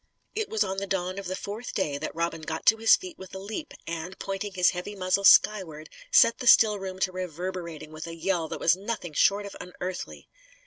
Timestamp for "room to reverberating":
6.79-7.91